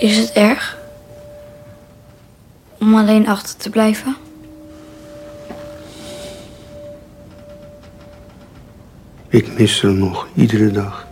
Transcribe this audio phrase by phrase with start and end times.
[0.00, 0.78] Is het erg?
[2.78, 4.16] Om alleen achter te blijven?
[9.28, 11.06] Ik mis hem nog iedere dag.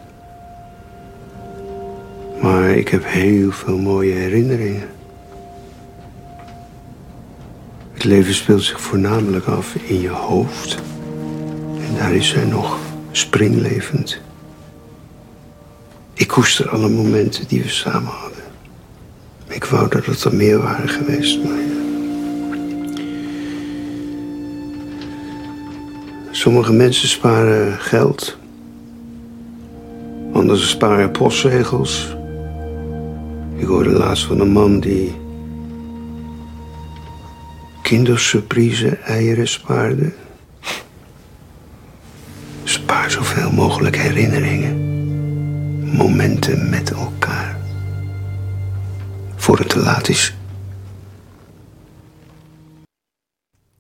[2.43, 4.89] Maar ik heb heel veel mooie herinneringen.
[7.93, 10.79] Het leven speelt zich voornamelijk af in je hoofd.
[11.87, 12.79] En daar is hij nog
[13.11, 14.21] springlevend.
[16.15, 18.38] Ik koester alle momenten die we samen hadden.
[19.49, 21.59] Ik wou dat het er meer waren geweest, maar...
[21.59, 21.77] ja.
[26.31, 28.37] Sommige mensen sparen geld.
[30.33, 32.17] Anderen sparen postzegels.
[33.57, 35.15] Ik hoorde laatst van een man die...
[37.83, 40.13] kindersurprise eieren spaarde.
[42.65, 44.87] Spaar zoveel mogelijk herinneringen.
[45.97, 47.28] Momenten met elkaar.
[49.49, 50.35] Voor het te laat is.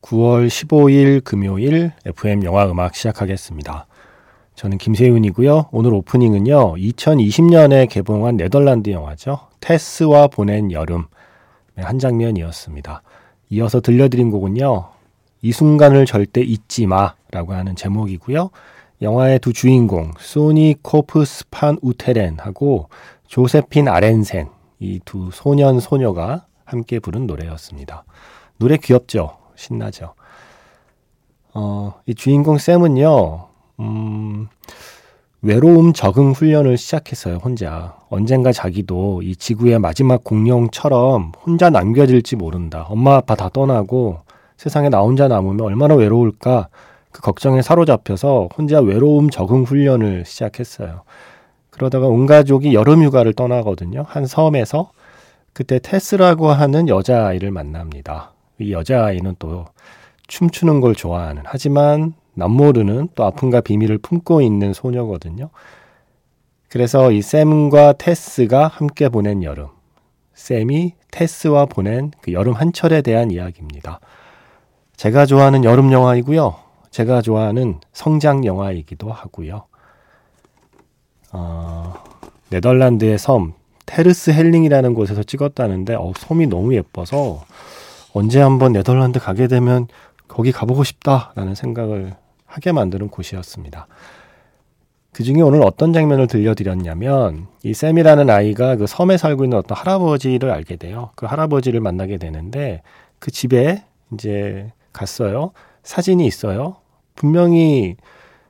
[0.00, 3.86] 9월 15일 금요일 FM 영화 음악 시작하겠습니다.
[4.54, 5.66] 저는 김세윤이고요.
[5.70, 6.76] 오늘 오프닝은요.
[6.76, 9.40] 2020년에 개봉한 네덜란드 영화죠.
[9.60, 11.04] 테스와 보낸 여름
[11.76, 13.02] 한 장면이었습니다.
[13.50, 14.88] 이어서 들려드린 곡은요.
[15.42, 18.48] 이 순간을 절대 잊지 마라고 하는 제목이고요.
[19.02, 22.88] 영화의 두 주인공 소니 코프스판 우테렌하고
[23.26, 24.48] 조세핀 아렌센
[24.80, 28.04] 이 두 소년 소녀가 함께 부른 노래였습니다.
[28.58, 29.36] 노래 귀엽죠?
[29.56, 30.14] 신나죠?
[31.54, 33.48] 어, 이 주인공 샘은요,
[33.80, 34.48] 음,
[35.40, 37.96] 외로움 적응 훈련을 시작했어요, 혼자.
[38.10, 42.86] 언젠가 자기도 이 지구의 마지막 공룡처럼 혼자 남겨질지 모른다.
[42.88, 44.18] 엄마, 아빠 다 떠나고
[44.56, 46.68] 세상에 나 혼자 남으면 얼마나 외로울까?
[47.12, 51.02] 그 걱정에 사로잡혀서 혼자 외로움 적응 훈련을 시작했어요.
[51.78, 54.04] 그러다가 온 가족이 여름 휴가를 떠나거든요.
[54.06, 54.90] 한 섬에서
[55.52, 58.32] 그때 테스라고 하는 여자아이를 만납니다.
[58.58, 59.64] 이 여자아이는 또
[60.26, 65.50] 춤추는 걸 좋아하는 하지만 남모르는 또 아픔과 비밀을 품고 있는 소녀거든요.
[66.68, 69.68] 그래서 이 샘과 테스가 함께 보낸 여름.
[70.34, 74.00] 샘이 테스와 보낸 그 여름 한철에 대한 이야기입니다.
[74.96, 76.56] 제가 좋아하는 여름 영화이고요.
[76.90, 79.64] 제가 좋아하는 성장 영화이기도 하고요.
[81.32, 81.94] 어,
[82.50, 83.54] 네덜란드의 섬
[83.86, 87.44] 테르스헬링이라는 곳에서 찍었다는데 어, 섬이 너무 예뻐서
[88.12, 89.86] 언제 한번 네덜란드 가게 되면
[90.26, 92.14] 거기 가보고 싶다라는 생각을
[92.46, 93.86] 하게 만드는 곳이었습니다.
[95.12, 100.50] 그 중에 오늘 어떤 장면을 들려드렸냐면 이 샘이라는 아이가 그 섬에 살고 있는 어떤 할아버지를
[100.50, 101.10] 알게 돼요.
[101.16, 102.82] 그 할아버지를 만나게 되는데
[103.18, 105.52] 그 집에 이제 갔어요.
[105.82, 106.76] 사진이 있어요.
[107.14, 107.96] 분명히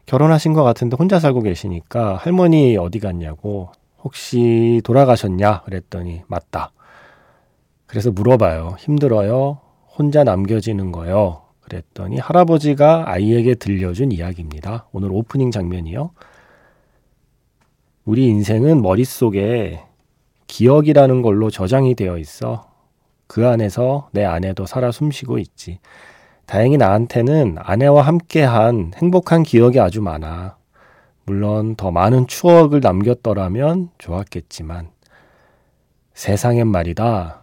[0.09, 6.73] 결혼하신 것 같은데 혼자 살고 계시니까 할머니 어디 갔냐고 혹시 돌아가셨냐 그랬더니 맞다.
[7.85, 8.77] 그래서 물어봐요.
[8.79, 9.61] 힘들어요?
[9.87, 11.43] 혼자 남겨지는 거요.
[11.61, 14.87] 그랬더니 할아버지가 아이에게 들려준 이야기입니다.
[14.93, 16.11] 오늘 오프닝 장면이요.
[18.07, 19.83] 우리 인생은 머릿속에
[20.47, 22.71] 기억이라는 걸로 저장이 되어 있어.
[23.27, 25.81] 그 안에서 내 아내도 살아 숨쉬고 있지.
[26.49, 30.57] 다행히 나한테는 아내와 함께한 행복한 기억이 아주 많아.
[31.27, 34.89] 물론 더 많은 추억을 남겼더라면 좋았겠지만
[36.15, 37.43] 세상엔 말이다.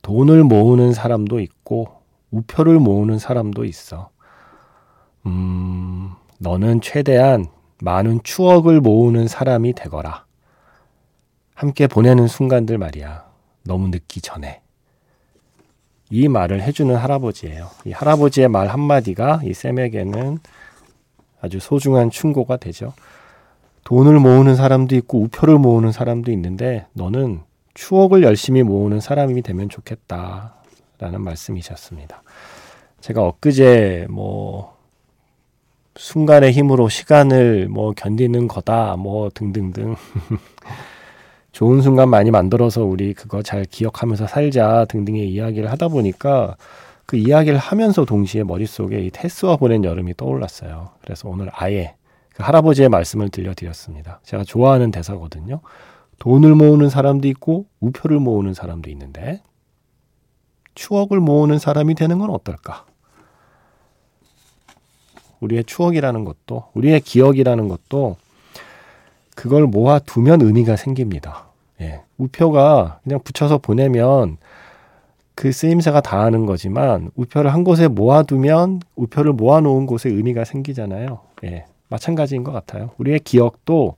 [0.00, 4.08] 돈을 모으는 사람도 있고 우표를 모으는 사람도 있어.
[5.26, 7.44] 음, 너는 최대한
[7.82, 10.24] 많은 추억을 모으는 사람이 되거라.
[11.54, 13.26] 함께 보내는 순간들 말이야.
[13.64, 14.62] 너무 늦기 전에.
[16.10, 17.68] 이 말을 해주는 할아버지예요.
[17.86, 20.38] 이 할아버지의 말 한마디가 이 쌤에게는
[21.40, 22.92] 아주 소중한 충고가 되죠.
[23.84, 27.40] 돈을 모으는 사람도 있고 우표를 모으는 사람도 있는데 너는
[27.74, 30.54] 추억을 열심히 모으는 사람이 되면 좋겠다.
[30.98, 32.22] 라는 말씀이셨습니다.
[33.00, 34.76] 제가 엊그제 뭐
[35.96, 39.96] 순간의 힘으로 시간을 뭐 견디는 거다 뭐 등등등
[41.52, 46.56] 좋은 순간 많이 만들어서 우리 그거 잘 기억하면서 살자 등등의 이야기를 하다 보니까
[47.06, 50.90] 그 이야기를 하면서 동시에 머릿속에 이 테스와 보낸 여름이 떠올랐어요.
[51.02, 51.94] 그래서 오늘 아예
[52.34, 54.20] 그 할아버지의 말씀을 들려드렸습니다.
[54.22, 55.60] 제가 좋아하는 대사거든요.
[56.20, 59.42] 돈을 모으는 사람도 있고 우표를 모으는 사람도 있는데
[60.74, 62.86] 추억을 모으는 사람이 되는 건 어떨까?
[65.40, 68.16] 우리의 추억이라는 것도 우리의 기억이라는 것도
[69.40, 71.46] 그걸 모아두면 의미가 생깁니다.
[71.80, 72.02] 예.
[72.18, 74.36] 우표가 그냥 붙여서 보내면
[75.34, 81.20] 그 쓰임새가 다 하는 거지만 우표를 한 곳에 모아두면 우표를 모아놓은 곳에 의미가 생기잖아요.
[81.44, 81.64] 예.
[81.88, 82.90] 마찬가지인 것 같아요.
[82.98, 83.96] 우리의 기억도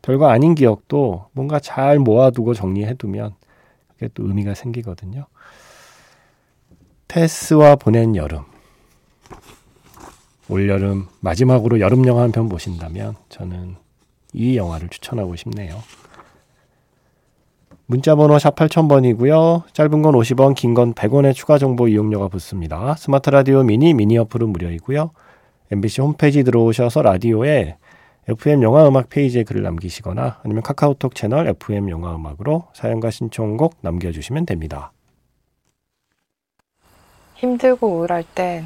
[0.00, 3.34] 별거 아닌 기억도 뭔가 잘 모아두고 정리해두면
[3.94, 5.26] 그게 또 의미가 생기거든요.
[7.08, 8.42] 테스와 보낸 여름.
[10.48, 13.82] 올여름 마지막으로 여름 영화 한 편 보신다면 저는
[14.34, 15.82] 이 영화를 추천하고 싶네요.
[17.86, 19.72] 문자번호 샵 8000번이고요.
[19.72, 22.94] 짧은 건 50원, 긴 건 100원의 추가 정보 이용료가 붙습니다.
[22.96, 25.10] 스마트 라디오 미니, 미니 어플은 무료이고요.
[25.70, 27.76] MBC 홈페이지 들어오셔서 라디오에
[28.26, 34.46] FM 영화 음악 페이지에 글을 남기시거나 아니면 카카오톡 채널 FM 영화 음악으로 사연과 신청곡 남겨주시면
[34.46, 34.92] 됩니다.
[37.34, 38.64] 힘들고 우울할 땐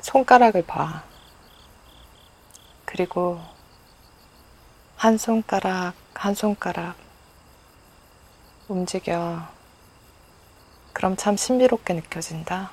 [0.00, 1.04] 손가락을 봐.
[2.84, 3.38] 그리고
[5.02, 6.94] 한 손가락, 한 손가락
[8.68, 9.42] 움직여.
[10.92, 12.70] 그럼 참 신비롭게 느껴진다.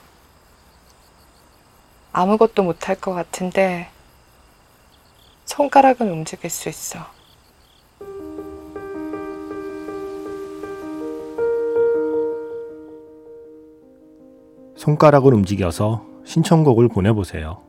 [2.12, 3.90] 아무것도 못할 것 같은데
[5.46, 7.00] 손가락은 움직일 수 있어.
[14.76, 17.64] 손가락을 움직여서 신청곡을 보내보세요.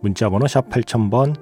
[0.00, 1.36] 문자번호 샵 8000번,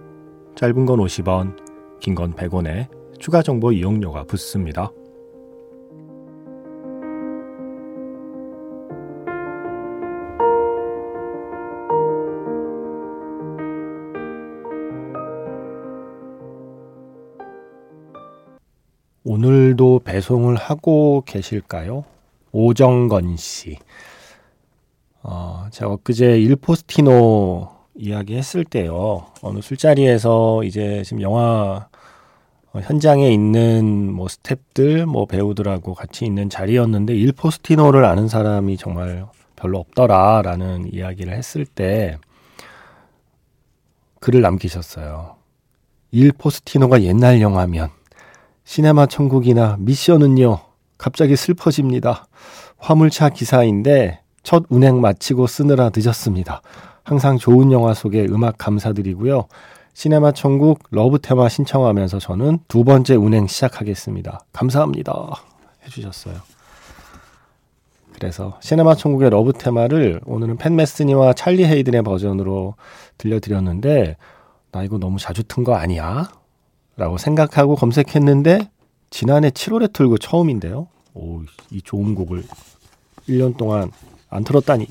[0.56, 1.67] 짧은 건 50원,
[2.00, 4.90] 긴 건 100원에 추가 정보 이용료가 붙습니다.
[19.24, 22.04] 오늘도 배송을 하고 계실까요?
[22.52, 23.76] 오정건 씨.
[25.22, 29.26] 어, 제가 엊그제 일포스티노 이야기 했을 때요.
[29.42, 31.87] 어느 술자리에서 이제 지금 영화 어,
[32.82, 39.26] 현장에 있는 뭐 스탭들, 뭐 배우들하고 같이 있는 자리였는데 일포스티노를 아는 사람이 정말
[39.56, 42.18] 별로 없더라라는 이야기를 했을 때
[44.20, 45.36] 글을 남기셨어요.
[46.10, 47.90] 일포스티노가 옛날 영화면
[48.64, 50.58] 시네마 천국이나 미션은요
[50.96, 52.26] 갑자기 슬퍼집니다.
[52.78, 56.62] 화물차 기사인데 첫 운행 마치고 쓰느라 늦었습니다.
[57.02, 59.46] 항상 좋은 영화 속에 음악 감사드리고요.
[59.98, 64.44] 시네마 천국 Love 테마 신청하면서 저는 두 번째 운행 시작하겠습니다.
[64.52, 65.42] 감사합니다.
[65.84, 66.36] 해주셨어요.
[68.14, 72.76] 그래서 시네마 천국의 Love 테마를 오늘은 팻 메스니와 찰리 헤이든의 버전으로
[73.18, 74.16] 들려드렸는데
[74.70, 76.30] 나 이거 너무 자주 튼 거 아니야?
[76.96, 78.70] 라고 생각하고 검색했는데
[79.10, 80.86] 지난해 7월에 틀고 처음인데요.
[81.14, 81.40] 오,
[81.72, 82.44] 이 좋은 곡을
[83.28, 83.90] 1년 동안
[84.30, 84.86] 안 틀었다니.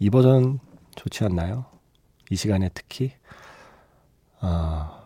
[0.00, 0.58] 이 버전
[0.96, 1.75] 좋지 않나요?
[2.30, 3.12] 이 시간에 특히.
[4.40, 5.04] 아,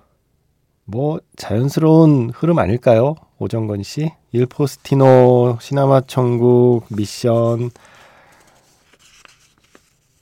[0.84, 3.14] 뭐, 자연스러운 흐름 아닐까요?
[3.38, 4.10] 오정건 씨?
[4.32, 7.70] 일포스티노, 시나마 천국, 미션.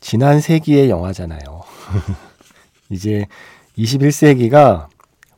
[0.00, 1.62] 지난 세기의 영화잖아요.
[2.90, 3.26] 이제
[3.76, 4.88] 21세기가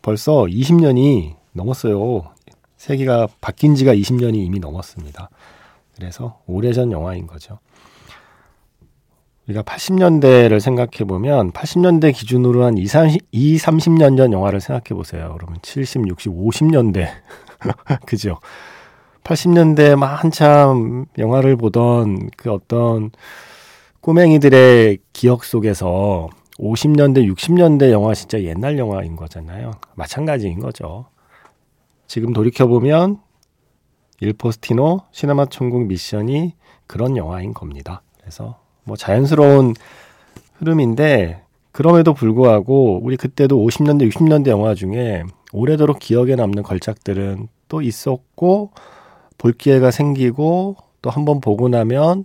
[0.03, 2.33] 벌써 20년이 넘었어요.
[2.77, 5.29] 세기가 바뀐 지가 20년이 이미 넘었습니다.
[5.95, 7.59] 그래서 오래전 영화인 거죠.
[9.51, 15.35] 우리가 80년대를 생각해 보면 80년대 기준으로 한 2, 30, 2, 30년 전 영화를 생각해 보세요.
[15.37, 17.09] 그러면 70, 60, 50년대.
[18.07, 18.39] 그죠?
[19.25, 23.11] 80년대 막 한참 영화를 보던 그 어떤
[24.01, 29.73] 꼬맹이들의 기억 속에서 50년대, 60년대 영화 진짜 옛날 영화인 거잖아요.
[29.95, 31.07] 마찬가지인 거죠.
[32.07, 33.19] 지금 돌이켜보면
[34.21, 36.55] 일포스티노 시네마 천국 미션이
[36.87, 38.03] 그런 영화인 겁니다.
[38.19, 39.75] 그래서 뭐 자연스러운
[40.59, 45.23] 흐름인데 그럼에도 불구하고 우리 그때도 50년대, 60년대 영화 중에
[45.53, 48.71] 오래도록 기억에 남는 걸작들은 또 있었고
[49.39, 52.25] 볼 기회가 생기고 또 한 번 보고 나면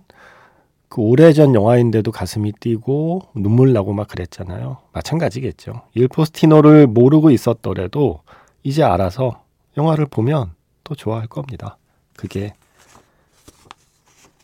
[0.88, 4.78] 그 오래전 영화인데도 가슴이 뛰고 눈물 나고 막 그랬잖아요.
[4.92, 5.82] 마찬가지겠죠.
[5.94, 8.20] 일포스티노를 모르고 있었더라도
[8.62, 9.42] 이제 알아서
[9.76, 10.52] 영화를 보면
[10.84, 11.76] 또 좋아할 겁니다.
[12.16, 12.52] 그게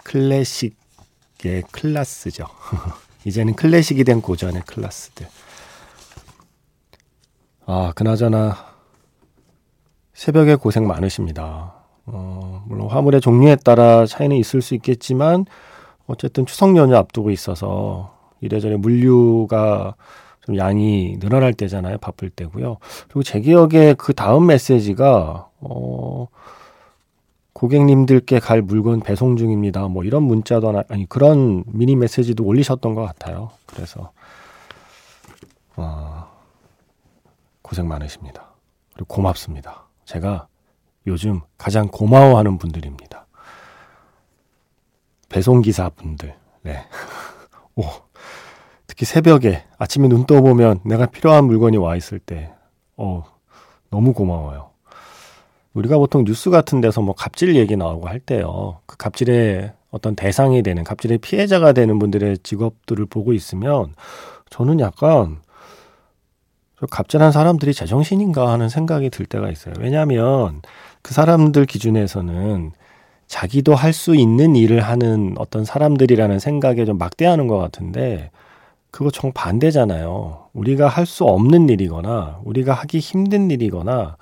[0.02, 0.76] 클래식
[1.44, 2.46] 의 클라스죠.
[3.24, 5.26] 이제는 클래식이 된 고전의 클라스들.
[7.66, 8.56] 아, 그나저나
[10.14, 11.74] 새벽에 고생 많으십니다.
[12.06, 15.46] 어, 물론 화물의 종류에 따라 차이는 있을 수 있겠지만
[16.06, 19.94] 어쨌든 추석 연휴 앞두고 있어서 이래저래 물류가
[20.44, 21.98] 좀 양이 늘어날 때잖아요.
[21.98, 22.78] 바쁠 때고요.
[23.04, 26.26] 그리고 제 기억에 그 다음 메시지가 어
[27.52, 29.88] 고객님들께 갈 물건 배송 중입니다.
[29.88, 33.50] 뭐 이런 문자도 하나, 아니 그런 미니 메시지도 올리셨던 것 같아요.
[33.66, 34.12] 그래서
[35.76, 36.26] 어,
[37.62, 38.52] 고생 많으십니다.
[38.94, 39.86] 그리고 고맙습니다.
[40.04, 40.48] 제가
[41.06, 43.26] 요즘 가장 고마워하는 분들입니다.
[45.28, 46.34] 배송기사 분들.
[46.62, 46.84] 네.
[47.76, 47.84] 오.
[48.86, 52.52] 특히 새벽에 아침에 눈 떠보면 내가 필요한 물건이 와 있을 때,
[52.96, 53.24] 어,
[53.90, 54.71] 너무 고마워요.
[55.74, 58.80] 우리가 보통 뉴스 같은 데서 뭐 갑질 얘기 나오고 할 때요.
[58.86, 63.94] 그 갑질의 어떤 대상이 되는, 갑질의 피해자가 되는 분들의 직업들을 보고 있으면
[64.50, 65.38] 저는 약간
[66.80, 69.74] 저 갑질한 사람들이 제정신인가 하는 생각이 들 때가 있어요.
[69.78, 70.62] 왜냐하면
[71.02, 72.72] 그 사람들 기준에서는
[73.26, 78.30] 자기도 할 수 있는 일을 하는 어떤 사람들이라는 생각에 좀 막대하는 것 같은데
[78.90, 80.48] 그거 정반대잖아요.
[80.52, 84.16] 우리가 할 수 없는 일이거나 우리가 하기 힘든 일이거나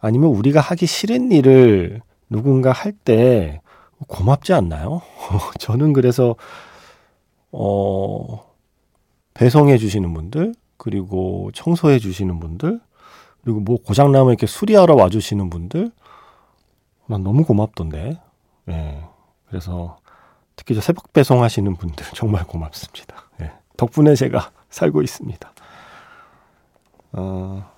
[0.00, 3.60] 아니면 우리가 하기 싫은 일을 누군가 할 때
[4.08, 5.02] 고맙지 않나요?
[5.58, 6.36] 저는 그래서
[7.52, 8.44] 어
[9.34, 12.80] 배송해 주시는 분들 그리고 청소해 주시는 분들
[13.42, 15.90] 그리고 뭐 고장 나면 이렇게 수리하러 와 주시는 분들
[17.06, 18.20] 난 너무 고맙던데.
[18.68, 18.72] 예.
[18.72, 19.04] 네.
[19.48, 19.98] 그래서
[20.54, 23.16] 특히 저 새벽 배송하시는 분들 정말 고맙습니다.
[23.40, 23.52] 예.
[23.76, 25.52] 덕분에 제가 살고 있습니다.
[27.12, 27.68] 어,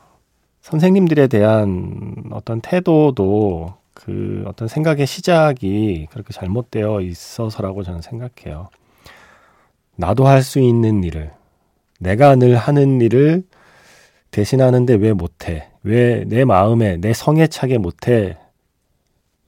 [0.63, 8.69] 선생님들에 대한 어떤 태도도 그 어떤 생각의 시작이 그렇게 잘못되어 있어서라고 저는 생각해요.
[9.97, 11.33] 나도 할 수 있는 일을,
[12.01, 13.45] 내가 늘 하는 일을
[14.31, 15.69] 대신하는데 왜 못해?
[15.83, 18.39] 왜 내 마음에, 내 성에 차게 못해?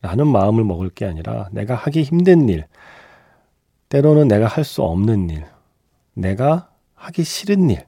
[0.02, 2.66] 라는 마음을 먹을 게 아니라 내가 하기 힘든 일,
[3.88, 5.44] 때로는 내가 할 수 없는 일,
[6.14, 7.86] 내가 하기 싫은 일,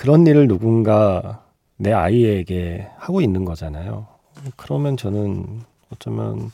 [0.00, 1.44] 그런 일을 누군가
[1.76, 4.06] 내 아이에게 하고 있는 거잖아요.
[4.56, 5.60] 그러면 저는
[5.92, 6.50] 어쩌면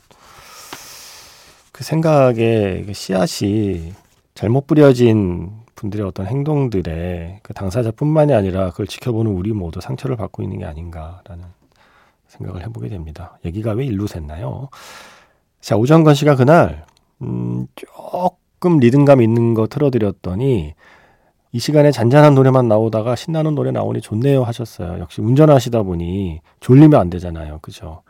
[1.71, 3.93] 그 생각의 그 씨앗이
[4.35, 10.59] 잘못 뿌려진 분들의 어떤 행동들에 그 당사자뿐만이 아니라 그걸 지켜보는 우리 모두 상처를 받고 있는
[10.59, 11.45] 게 아닌가라는
[12.27, 13.39] 생각을 해보게 됩니다.
[13.45, 14.71] 얘기가 왜 일로 샜나요?
[15.61, 16.85] 자, 오정건 씨가 그날,
[17.23, 20.75] 음, 조금 리듬감 있는 거 틀어드렸더니,
[21.53, 24.99] 이 시간에 잔잔한 노래만 나오다가 신나는 노래 나오니 좋네요 하셨어요.
[24.99, 27.61] 역시 운전하시다 보니 졸리면 안 되잖아요.
[27.61, 28.03] 그죠?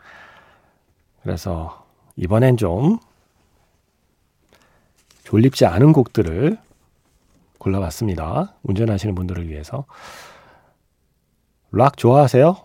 [1.21, 2.99] 그래서 이번엔 좀
[5.23, 6.57] 졸립지 않은 곡들을
[7.57, 8.55] 골라봤습니다.
[8.63, 9.85] 운전하시는 분들을 위해서.
[11.71, 12.55] 락 좋아하세요?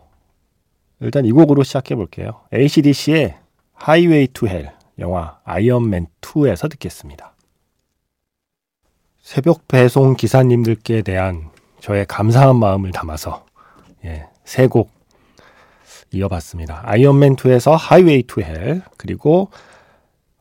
[1.01, 2.41] 일단 이 곡으로 시작해 볼게요.
[2.55, 3.37] ACDC의
[3.83, 7.32] Highway to Hell 영화 아이언맨 2에서 듣겠습니다.
[9.23, 11.49] 새벽 배송 기사님들께 대한
[11.81, 13.47] 저의 감사한 마음을 담아서
[14.05, 14.91] 예, 세 곡
[16.11, 16.83] 이어봤습니다.
[16.85, 19.49] 아이언맨 2에서 Highway to Hell 그리고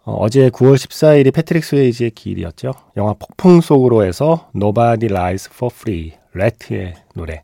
[0.04, 2.74] 어, 제 9월 14일이 패트릭 스웨이지의 기일이었죠.
[2.98, 7.44] 영화 폭풍 속으로에서 Nobody Rides for Free, Ratt의 노래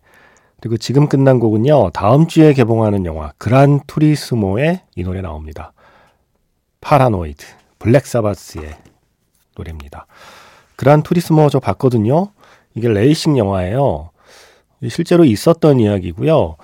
[0.60, 5.72] 그리고 지금 끝난 곡은요, 다음 주에 개봉하는 영화 그란 투리스모의 이 노래 나옵니다.
[6.82, 7.46] Paranoid,
[7.78, 8.76] 블랙 사바스의
[9.56, 10.08] 노래입니다.
[10.78, 12.30] 그란 투리스모 저 봤거든요.
[12.76, 14.12] 이게 레이싱 영화예요.
[14.90, 16.56] 실제로 있었던 이야기고요.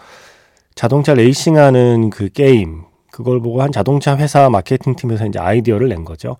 [0.75, 6.37] 자동차 레이싱하는 그 게임, 그걸 보고 한 자동차 회사 마케팅 팀에서 이제 아이디어를 낸 거죠.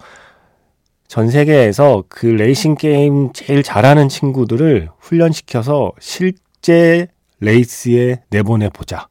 [1.08, 7.08] 전 세계에서 그 레이싱 게임 제일 잘하는 친구들을 훈련시켜서 실제
[7.39, 9.08] 레이스에 내보내 보자.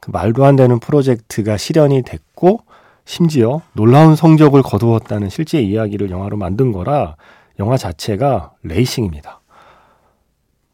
[0.00, 2.60] 그 말도 안 되는 프로젝트가 실현이 됐고
[3.04, 7.16] 심지어 놀라운 성적을 거두었다는 실제 이야기를 영화로 만든 거라
[7.58, 9.40] 영화 자체가 레이싱입니다.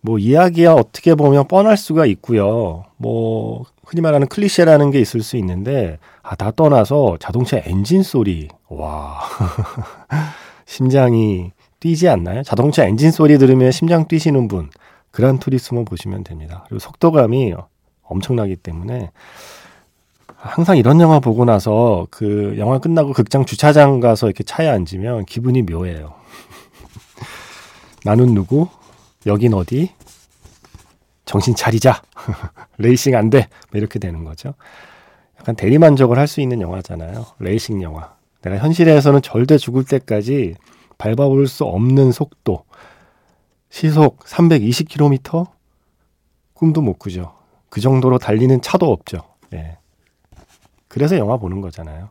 [0.01, 2.85] 뭐 이야기야 어떻게 보면 뻔할 수가 있고요.
[2.97, 9.21] 뭐 흔히 말하는 클리셰라는 게 있을 수 있는데 아 다 떠나서 자동차 엔진 소리 와
[10.67, 12.43] 심장이 뛰지 않나요?
[12.43, 14.71] 자동차 엔진 소리 들으면 심장 뛰시는 분
[15.11, 16.65] 그란 투리스모 보시면 됩니다.
[16.67, 17.55] 그리고 속도감이
[18.03, 19.11] 엄청나기 때문에
[20.37, 25.63] 항상 이런 영화 보고 나서 그 영화 끝나고 극장 주차장 가서 이렇게 차에 앉으면 기분이
[25.63, 26.15] 묘해요.
[28.05, 28.69] 나는 누구?
[29.27, 29.91] 여긴 어디?
[31.25, 32.03] 정신 차리자.
[32.79, 33.49] 레이싱 안 돼.
[33.71, 34.55] 뭐 이렇게 되는 거죠.
[35.39, 37.25] 약간 대리만족을 할 수 있는 영화잖아요.
[37.39, 38.15] 레이싱 영화.
[38.43, 40.57] 내가 현실에서는 절대 죽을 때까지
[40.99, 42.65] 밟아볼 수 없는 속도.
[43.71, 45.47] 시속 320km?
[46.55, 47.35] 꿈도 못 꾸죠.
[47.71, 49.23] 그 정도로 달리는 차도 없죠.
[49.55, 49.79] 예.
[50.89, 52.11] 그래서 영화 보는 거잖아요.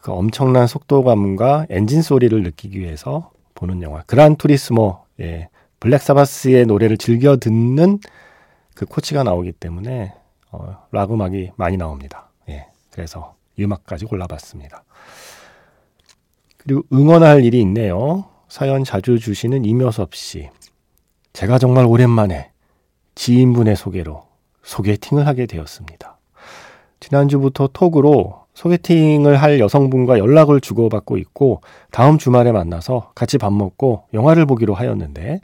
[0.00, 3.30] 그 엄청난 속도감과 엔진 소리를 느끼기 위해서
[3.62, 4.02] 보는 영화.
[4.06, 5.48] 그란 투리스모, 예.
[5.78, 8.00] 블랙 사바스의 노래를 즐겨 듣는
[8.74, 10.12] 그 코치가 나오기 때문에,
[10.50, 12.30] 어, 락 음악이 많이 나옵니다.
[12.48, 12.66] 예.
[12.90, 14.82] 그래서 이 음악까지 골라봤습니다.
[16.56, 18.24] 그리고 응원할 일이 있네요.
[18.48, 20.50] 사연 자주 주시는 이묘섭 씨.
[21.32, 22.50] 제가 정말 오랜만에
[23.14, 24.26] 지인분의 소개로
[24.62, 26.18] 소개팅을 하게 되었습니다.
[27.00, 34.46] 지난주부터 톡으로 소개팅을 할 여성분과 연락을 주고받고 있고 다음 주말에 만나서 같이 밥 먹고 영화를
[34.46, 35.40] 보기로 하였는데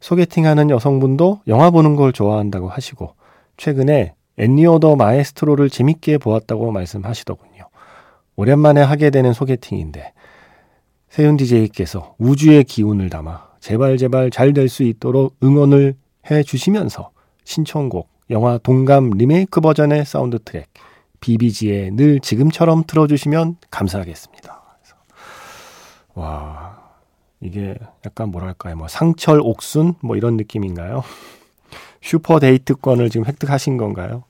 [0.00, 3.14] 소개팅하는 여성분도 영화 보는 걸 좋아한다고 하시고
[3.56, 7.68] 최근에 엔니오 더 마에스트로를 재밌게 보았다고 말씀하시더군요.
[8.36, 10.12] 오랜만에 하게 되는 소개팅인데
[11.08, 15.94] 세윤 DJ께서 우주의 기운을 담아 제발 제발 잘 될 수 있도록 응원을
[16.30, 17.10] 해 주시면서
[17.44, 20.66] 신청곡 영화 동감 리메이크 버전의 사운드 트랙
[21.20, 24.62] BBG에 늘 지금처럼 틀어주시면 감사하겠습니다.
[26.14, 26.78] 와
[27.40, 31.04] 이게 약간 뭐랄까요 뭐 상철 옥순 뭐 이런 느낌인가요?
[32.02, 34.24] 슈퍼 데이트권을 지금 획득하신 건가요?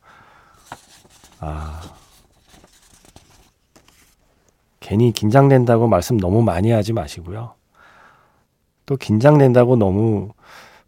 [1.40, 1.80] 아
[4.80, 7.54] 괜히 긴장된다고 말씀 너무 많이 하지 마시고요.
[8.87, 10.33] 또 긴장된다고 너무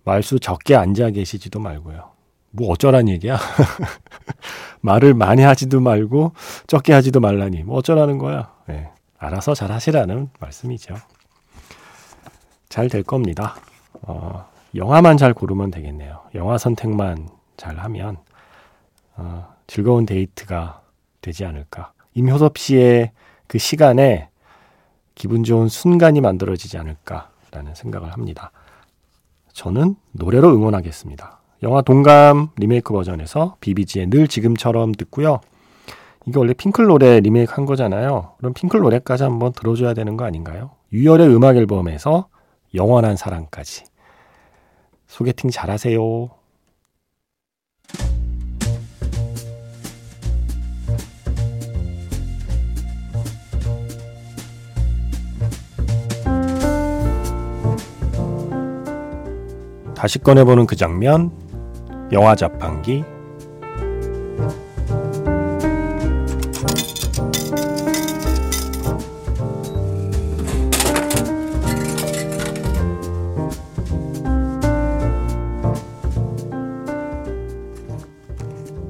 [0.05, 2.10] 말수 적게 앉아 계시지도 말고요.
[2.51, 3.39] 뭐 어쩌란 얘기야?
[4.81, 6.33] 말을 많이 하지도 말고
[6.67, 8.53] 적게 하지도 말라니 뭐 어쩌라는 거야?
[8.67, 10.95] 네, 알아서 잘 하시라는 말씀이죠.
[12.69, 13.57] 잘 될 겁니다.
[14.03, 16.21] 어, 영화만 잘 고르면 되겠네요.
[16.35, 18.19] 영화 선택만 잘 하면
[19.17, 20.81] 어, 즐거운 데이트가
[21.21, 21.93] 되지 않을까.
[22.15, 23.13] 임효섭 씨의
[23.47, 24.29] 그 시간에
[25.15, 28.53] 기분 좋은 순간이 만들어지지 않을까라는 생각을 합니다.
[29.53, 31.40] 저는 노래로 응원하겠습니다.
[31.63, 35.41] 영화 동감 리메이크 버전에서 비비지의 늘 지금처럼 듣고요.
[36.27, 38.33] 이게 원래 핑클 노래 리메이크 한 거잖아요.
[38.39, 40.71] 그럼 핑클 노래까지 한번 들어줘야 되는 거 아닌가요?
[40.93, 42.29] 유열의 음악 앨범에서
[42.75, 43.85] 영원한 사랑까지.
[45.07, 46.31] 소개팅 잘하세요.
[59.95, 61.31] 다시 꺼내보는 그 장면,
[62.13, 63.05] 영화 자판기.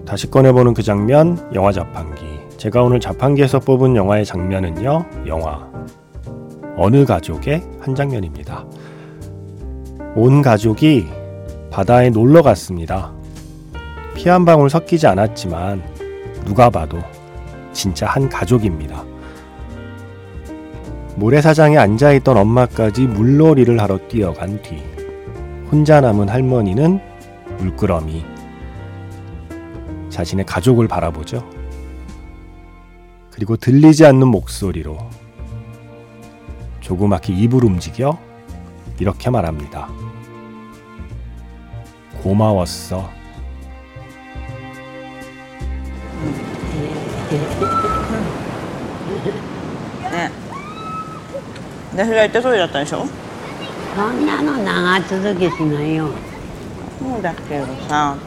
[0.06, 2.24] 다시 꺼내보는 그 장면, 영화 자판기.
[2.56, 5.70] 제가 오늘 자판기에서 뽑은 영화의 장면은요, 영화.
[6.76, 8.64] 어느 가족의 한 장면입니다.
[10.16, 11.19] 온 가족이
[11.70, 13.12] 바다에 놀러 갔습니다.
[14.14, 15.82] 피 한 방울 섞이지 않았지만
[16.44, 16.98] 누가 봐도
[17.72, 19.04] 진짜 한 가족입니다.
[21.16, 24.82] 모래사장에 앉아있던 엄마까지 물놀이를 하러 뛰어간 뒤
[25.70, 27.00] 혼자 남은 할머니는
[27.58, 28.24] 물끄러미
[30.08, 31.48] 자신의 가족을 바라보죠.
[33.30, 34.98] 그리고 들리지 않는 목소리로
[36.80, 38.18] 조그맣게 입을 움직여
[38.98, 39.88] 이렇게 말합니다.
[42.23, 43.09] 고마웠어.
[50.11, 50.31] ね
[51.93, 53.05] 私が言った通りだったでしょ
[53.95, 56.09] そんなの長続きしないよ
[56.99, 58.17] そうだけどさ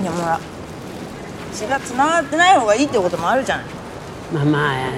[0.00, 0.40] いやほら
[1.52, 3.66] 血がつながってない方がいいってこともあるじゃない
[4.32, 4.88] まあまあ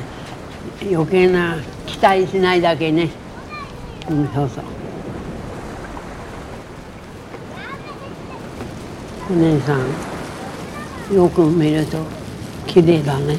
[0.82, 3.10] 余計な期待しないだけね
[4.10, 4.64] うんそうそう
[9.29, 11.97] お姉さんよく見ると
[12.67, 13.37] 綺麗だね。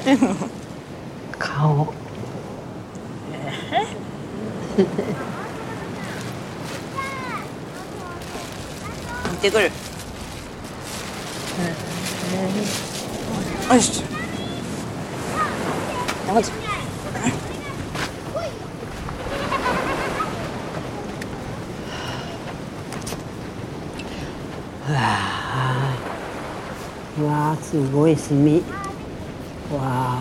[1.38, 1.86] 顔。
[4.76, 4.82] 行
[9.32, 9.70] ってくる。
[13.72, 14.02] よし。
[16.26, 16.42] 山
[27.40, 28.66] 다 쓰고 있습니다.
[29.72, 30.18] 와.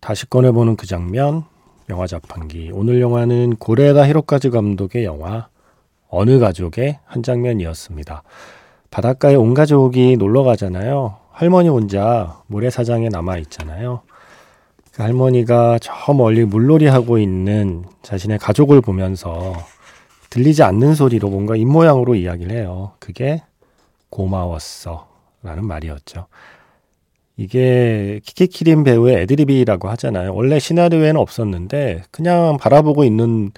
[0.00, 1.44] 다시 꺼내보는 그 장면,
[1.90, 2.70] 영화 자판기.
[2.72, 5.48] 오늘 영화는 고레다 히로카즈 감독의 영화
[6.08, 8.22] 어느 가족의 한 장면이었습니다.
[8.90, 11.16] 바닷가에 온 가족이 놀러 가잖아요.
[11.32, 14.00] 할머니 혼자 모래사장에 남아 있잖아요.
[14.92, 19.52] 그 할머니가 저 멀리 물놀이 하고 있는 자신의 가족을 보면서
[20.30, 22.92] 들리지 않는 소리로 뭔가 입모양으로 이야기를 해요.
[22.98, 23.42] 그게
[24.10, 25.08] 고마웠어.
[25.42, 26.26] 라는 말이었죠.
[27.36, 30.34] 이게 키키키린 배우의 애드리비라고 하잖아요.
[30.34, 33.50] 원래 시나리오에는 없었는데 그냥 바라보고 있는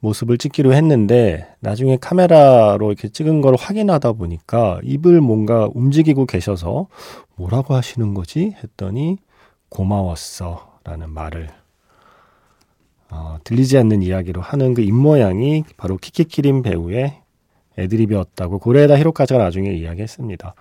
[0.00, 6.88] 모습을 찍기로 했는데 나중에 카메라로 이렇게 찍은 걸 확인하다 보니까 입을 뭔가 움직이고 계셔서
[7.36, 8.56] 뭐라고 하시는 거지?
[8.64, 9.18] 했더니
[9.68, 11.61] 고마웠어 라는 말을
[13.14, 17.20] 어, 들리지 않는 이야기로 하는 그 입모양이 바로 키키키린 배우의
[17.78, 20.54] 애드립이었다고 고레다 히로카즈가 나중에 이야기했습니다.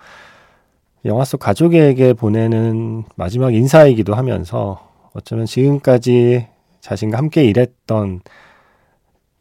[1.05, 6.47] 영화 속 가족에게 보내는 마지막 인사이기도 하면서 어쩌면 지금까지
[6.81, 8.19] 자신과 함께 일했던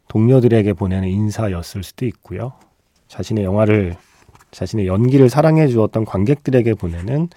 [0.07, 2.53] 동료들에게 보내는 인사였을 수도 있고요.
[3.09, 3.97] 자신의 영화를,
[4.51, 7.27] 자신의 연기를 사랑해 주었던 관객들에게 보내는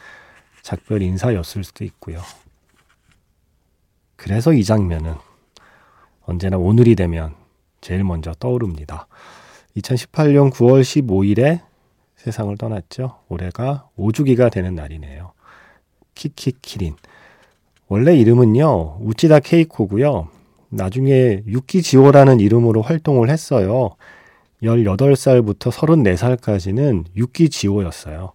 [0.63, 2.21] 작별 인사였을 수도 있고요.
[4.17, 5.15] 그래서 이 장면은
[6.27, 7.35] 언제나 오늘이 되면
[7.81, 9.07] 제일 먼저 떠오릅니다.
[9.77, 11.61] 2018년 9월 15일에
[12.17, 13.19] 세상을 떠났죠.
[13.29, 15.33] 올해가 5주기가 되는 날이네요.
[16.15, 16.97] 키키키린.
[17.89, 20.29] 원래 이름은요, 우찌다 케이코고요.
[20.71, 23.91] 나중에 유키지오라는 이름으로 활동을 했어요.
[24.63, 28.33] 18살부터 34살까지는 유키지오였어요.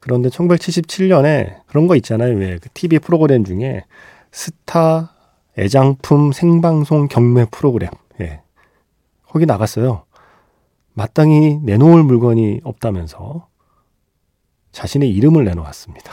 [0.00, 2.36] 그런데 1977년에 그런 거 있잖아요.
[2.36, 3.84] 왜 그 TV 프로그램 중에
[4.32, 5.14] 스타
[5.58, 7.90] 애장품 생방송 경매 프로그램.
[8.20, 8.42] 예.
[9.26, 10.04] 거기 나갔어요.
[10.94, 13.48] 마땅히 내놓을 물건이 없다면서
[14.72, 16.12] 자신의 이름을 내놓았습니다.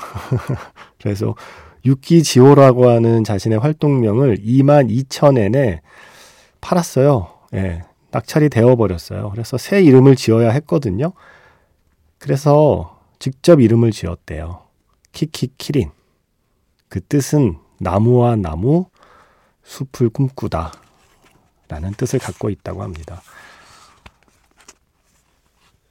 [0.99, 1.35] 그래서
[1.85, 5.79] 유키지오라고 하는 자신의 활동명을 2만 2천엔에
[6.61, 7.27] 팔았어요.
[7.53, 7.83] 예.
[8.09, 9.29] 낙찰이 되어버렸어요.
[9.29, 11.13] 그래서 새 이름을 지어야 했거든요.
[12.17, 14.61] 그래서 직접 이름을 지었대요.
[15.11, 15.91] 키키키린.
[16.89, 18.85] 그 뜻은 나무와 나무,
[19.65, 20.71] 숲을 꿈꾸다.
[21.67, 23.21] 라는 뜻을 갖고 있다고 합니다.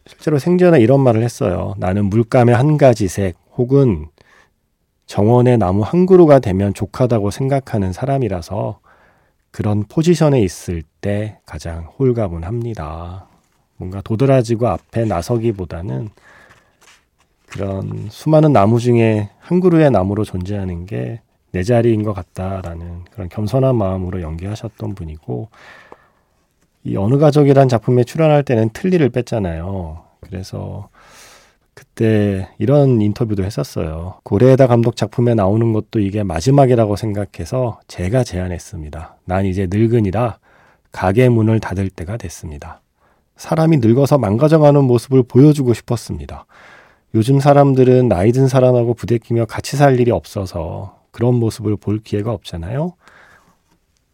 [0.07, 1.75] 실제로 생전에 이런 말을 했어요.
[1.79, 4.09] 나는 물감의 한 가지 색 혹은
[5.07, 8.81] 정원의 나무 한 그루가 되면 족하다고 생각하는 사람이라서
[9.51, 13.29] 그런 포지션에 있을 때 가장 홀가분합니다.
[13.77, 16.11] 뭔가 도드라지고 앞에 나서기보다는
[17.47, 21.21] 그런 수많은 나무 중에 한 그루의 나무로 존재하는 게
[21.55, 25.51] 내 자리인 것 같다라는 그런 겸손한 마음으로 연기하셨던 분이고
[26.83, 30.03] 이 어느 가족이란 작품에 출연할 때는 틀니를 뺐잖아요.
[30.19, 30.89] 그래서
[31.73, 34.17] 그때 이런 인터뷰도 했었어요.
[34.25, 39.19] 고레에다 감독 작품에 나오는 것도 이게 마지막이라고 생각해서 제가 제안했습니다.
[39.25, 40.39] 난 이제 늙은이라
[40.91, 42.81] 가게 문을 닫을 때가 됐습니다.
[43.37, 46.47] 사람이 늙어서 망가져가는 모습을 보여주고 싶었습니다.
[47.15, 52.95] 요즘 사람들은 나이 든 사람하고 부대끼며 같이 살 일이 없어서 그런 모습을 볼 기회가 없잖아요.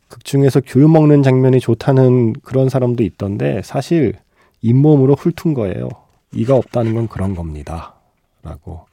[0.08, 4.18] 극 중에서 귤 먹는 장면이 좋다는 그런 사람도 있던데 사실
[4.60, 5.88] 잇몸으로 훑은 거예요.
[6.32, 7.94] 이가 없다는 건 그런 겁니다.
[8.42, 8.84] 라고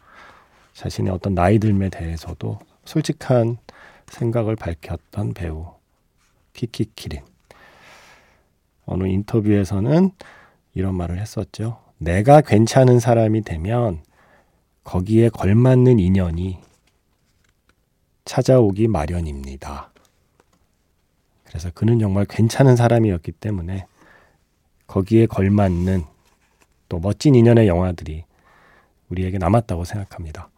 [0.74, 3.58] 자신의 어떤 나이 듦에 대해서도 솔직한
[4.08, 5.66] 생각을 밝혔던 배우
[6.54, 7.20] 키키키린.
[8.86, 10.12] 어느 인터뷰에서는
[10.76, 11.80] 이런 말을 했었죠.
[11.98, 14.02] 내가 괜찮은 사람이 되면
[14.86, 16.66] 거기에 걸맞는 인연이
[18.28, 19.92] 찾아오기 마련입니다.
[21.46, 23.88] 그래서 그는 정말 괜찮은 사람이었기 때문에
[24.86, 26.04] 거기에 걸맞는
[26.90, 28.26] 또 멋진 인연의 영화들이
[29.10, 30.50] 우리에게 남았다고 생각합니다.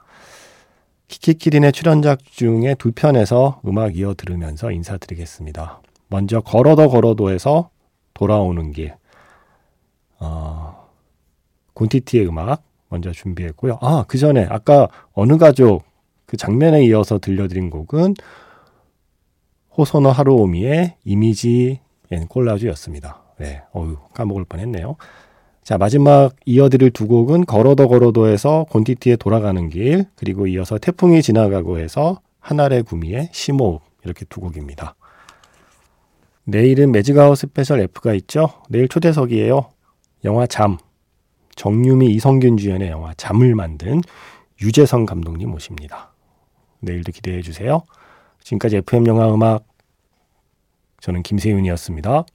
[1.08, 5.82] 키키 키린의 출연작 중에 두 편에서 음악 이어 들으면서 인사드리겠습니다.
[6.08, 7.70] 먼저 걸어도 걸어도에서
[8.14, 8.96] 돌아오는 길,
[10.20, 10.90] 어,
[11.74, 13.78] 곤티티의 음악 먼저 준비했고요.
[13.82, 15.89] 아, 그 전에 아까 어느 가족
[16.30, 18.14] 그 장면에 이어서 들려드린 곡은
[19.76, 21.80] 호소노 하루오미의 Image
[22.12, 23.24] and Collage였습니다.
[23.40, 24.96] 네, 어유 까먹을 뻔했네요.
[25.64, 33.30] 자 마지막 이어드릴 두 곡은 걸어도 걸어도에서 곤티티의 돌아가는 길 그리고 이어서 태풍이 지나가고에서 하나레구미의
[33.32, 34.94] 심호흡 이렇게 두 곡입니다.
[36.44, 38.50] 내일은 매직아워 스페셜 F가 있죠.
[38.70, 39.66] 내일 초대석이에요.
[40.26, 40.78] 영화 잠
[41.56, 44.02] 정유미 이선균 주연의 영화 잠을 만든
[44.62, 46.14] 유재선 감독님 모십니다.
[46.80, 47.84] 내일도 기대해 주세요.
[48.44, 49.66] 지금까지 FM 영화 음악
[51.02, 52.26] 저는 김세윤이었습니다.